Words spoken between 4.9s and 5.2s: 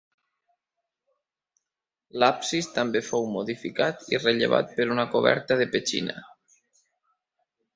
una